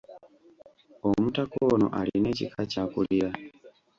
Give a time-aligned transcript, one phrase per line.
[1.07, 3.29] Omutaka ono alina ekika ky'akulira.